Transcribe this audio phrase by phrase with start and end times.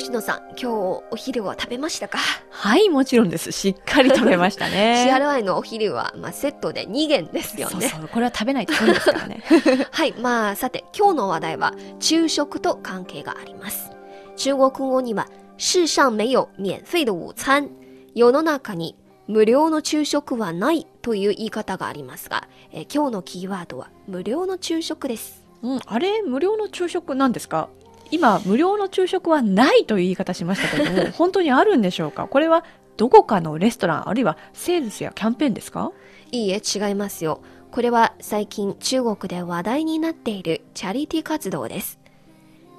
[0.00, 0.66] 吉野さん、今日
[1.10, 2.18] お昼は食べましたか？
[2.50, 3.52] はい、もちろんです。
[3.52, 5.06] しっかり食べましたね。
[5.12, 7.88] CRI のお昼は、まあ、セットで2元ですよね。
[7.88, 9.42] そうそう、これは食べないと損ですからね。
[9.92, 13.90] はい、まあ、さて、今日の話題は、昼食と関係があります。
[14.36, 15.28] 中国語には、
[15.58, 17.68] 世上没有免費的午餐。
[18.14, 18.96] 世の中に
[19.28, 25.44] 無料の昼食はないという言い方がありますが、えー今日のキーワードは、無料の昼食です。
[25.62, 27.68] うん、あれ、無料の昼食なんですか？
[28.10, 32.26] 今、無料の昼食はないという言い方しましたけれども、本当にあるんでしょうか？
[32.26, 32.64] これは、
[32.96, 35.92] どこかのレストラン、あるいはセールスやキャンペーンですか？
[36.32, 37.40] いいえ、違いますよ。
[37.70, 41.98] これは最近中国で話題になっているチャリティー活動です。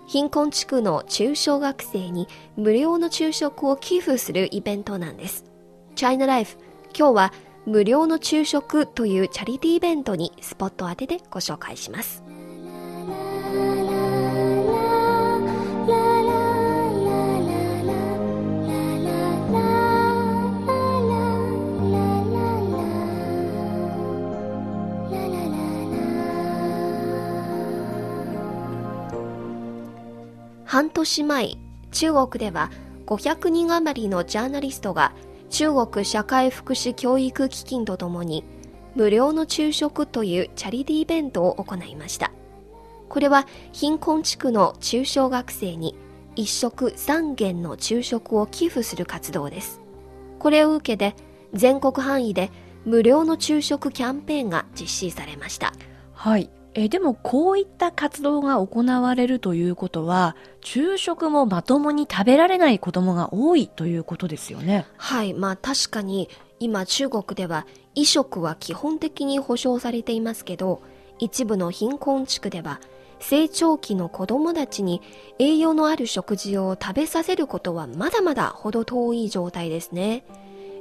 [0.07, 5.45] 貧困地区の中小学生に無料の昼食を寄付するイベントなんです。
[5.95, 6.57] チャイナライフ、
[6.93, 7.33] 今日は
[7.65, 12.21] 無料の昼食というチャリティーイベントにスポットを当ててご紹介します。
[30.71, 31.57] 半年前、
[31.91, 32.71] 中国では
[33.05, 35.11] 500人余りのジャーナリストが
[35.49, 38.45] 中国社会福祉教育基金とともに
[38.95, 42.31] 無料の昼食というチャリティーイベントを行いました。
[43.09, 45.97] これは貧困地区の中小学生に
[46.37, 49.81] 一食3元の昼食を寄付する活動です。
[50.39, 51.17] これを受けて
[51.51, 52.49] 全国範囲で
[52.85, 55.73] 無料の昼食キャンペーンが実施されました。
[56.13, 56.49] はい。
[56.73, 64.85] えでも、こういった活動が行われるということは、昼食もまともに食べられない子供が多いということですよね。
[64.95, 70.81] はい、まあ確かに今中国では衣食は基本的に保障されていますけど、
[71.19, 72.79] 一部の貧困地区では
[73.19, 75.01] 成長期の子供たちに
[75.39, 80.23] 栄養のある食事を食べさせることはまだまだ程遠い状態ですね。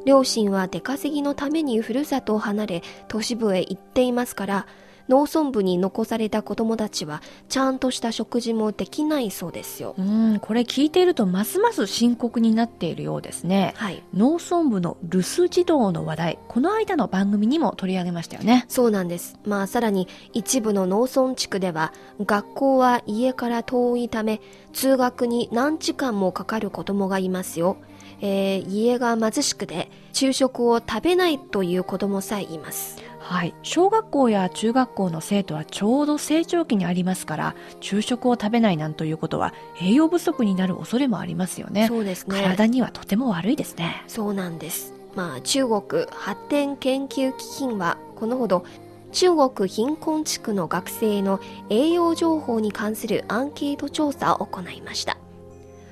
[0.07, 4.67] 両親は出稼ぎのためにふるさとを離れ都市部へ行っていますから、
[5.11, 9.97] 農村部に残された子供たちはちゃんとした食事もできないそうですよ。
[9.99, 13.75] うん、これ聞いているとますます深刻になっているようですね。
[13.77, 14.05] はい。
[14.15, 18.65] 農村部の留守児童の話題、この間の番組にも取り上げましたよね。
[18.69, 19.37] そうなんです。
[19.45, 21.93] まあさらに一部の農村地区では
[22.25, 24.41] 学校は家から遠いため
[24.73, 27.79] 通学に何時間もかかる子供がいますよ。
[28.21, 33.10] えー家が貧しくて昼食を食べないという子供さえいます。
[33.21, 33.55] はい。
[33.63, 41.87] 小学校や中学校の生徒はちょうど成長期にありますから、昼食を食べないなんということは栄養不足になる恐れもありますよね。
[41.87, 42.43] そうですね。
[42.43, 44.03] 体にはとても悪いですね。
[44.09, 44.95] そうなんです。
[45.15, 48.65] まあ中国発展研究基金はこのほど
[49.13, 55.19] 中国貧困地区の学生の栄養情報に関するアンケート調査を行いました。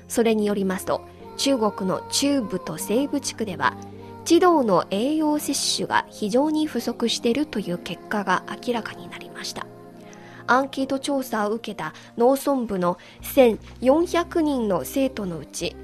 [0.07, 1.01] それによりますと
[1.37, 3.75] 中国の中部と西部地区では
[4.29, 9.65] 児童の栄養摂取が非常に不足しているという結果が明らかになりました。
[10.45, 15.75] アンケート調査を受けた農村部の1400人の生徒のうち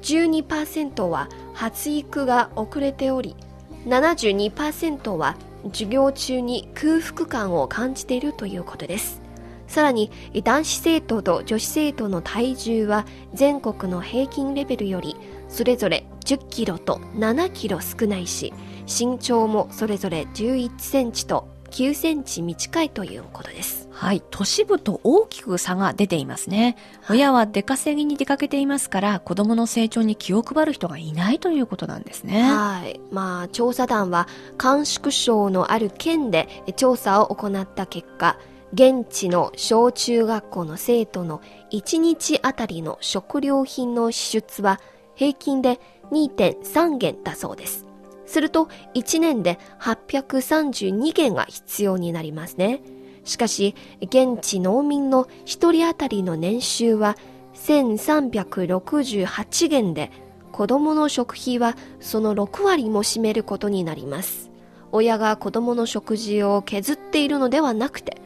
[0.00, 3.36] 12%は発育が遅れており
[3.84, 9.20] 72%は授業中に空腹感を感じているということです
[9.66, 10.10] さらに
[10.42, 15.16] 男子生徒と女子生徒の体重は全国の平均レベルより
[15.50, 18.52] それぞれ10キロと7キロ少ないし
[18.86, 24.22] 身長もそれぞれ11センチと9センチ短いということですはい。
[24.30, 26.74] 都市部と大きく差が出ていますね。
[27.10, 32.44] 親は出稼ぎに出かけていますから、子供の成長に気を配る人がいないということなんですね。
[32.44, 32.98] はい。
[33.12, 34.26] まあ、調査団は、
[34.56, 38.38] 甘粛省のある県で調査を行った結果、
[38.72, 44.80] 現地の小中学校の生徒の1日あたりの食料品の支出は
[45.20, 45.78] 平均で
[46.12, 47.86] 2.3元だそうです。
[48.26, 52.80] すると、1年で832元が必要になりますね。
[53.24, 57.16] しかし、現地農民の1人当たりの年収は
[57.54, 60.10] 1368元で、
[60.52, 64.50] 子供の食費はその6割も占めることになります。
[64.92, 68.19] 親が子供の食事を削っているのではなくて、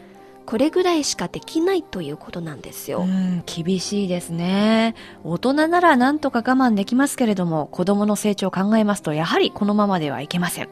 [0.46, 3.00] これぐらいしかできないということなんですよ。
[3.00, 4.94] うん、厳しいですね。
[5.24, 10.68] 大人なら何とか我慢できますけれども、子供の成長を考えますと、やはりこのままではいけません。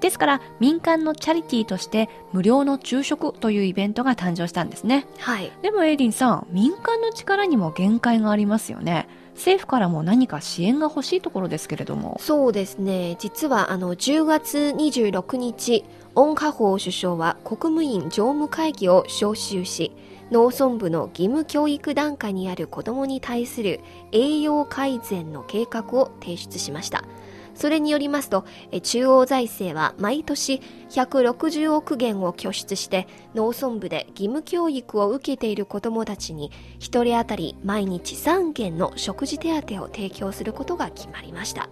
[0.00, 5.06] ですから、民間のチャリティーとして、無料の昼食というイベントが誕生したんですね。
[5.18, 5.52] はい。
[5.62, 9.06] でもエイリンさん、民間の力にも限界がありますよね。
[9.34, 12.16] 政府からも何か支援が欲しいところですけれども。
[12.20, 13.16] そうですね。
[13.18, 15.84] 実はあの10月26日、
[16.14, 19.92] 温家宝首相は国務院常務会議を招集し、
[20.32, 23.80] 農村部の義務教育段階にある子どもに対する
[24.12, 27.04] 栄養改善の計画を提出しました
[27.54, 28.44] それによりますと
[28.82, 30.60] 中央財政は毎年
[30.90, 36.50] 160億元を拠出して農村部で義務教育を受けている子どもたちに
[36.80, 41.68] 1人当たり毎日3件の食事手当を提供することが決まりました。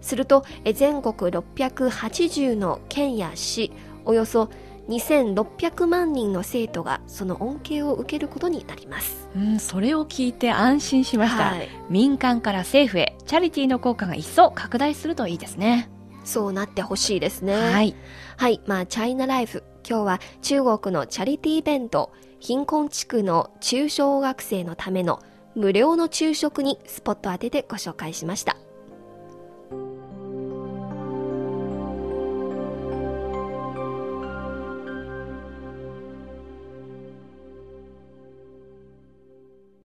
[0.00, 3.72] すると全国680の県や市
[4.04, 4.50] およそ
[4.88, 9.28] 2600万人の生徒がその恩恵を受けることになります。
[9.36, 15.90] うん、それを聞いて安心しました、はい、民間から政府へチャリティーの効果が一層拡大するといいですね。
[16.24, 17.54] そうなってほしいですね。
[17.54, 17.94] はい。
[18.36, 18.60] はい。
[18.66, 19.62] まあ、チャイナライフ。
[19.88, 25.22] 今日は中国のチャリティーイベント、貧困地区の中小学生のための
[25.54, 28.56] 無料の昼食にスポット当ててご紹介しました。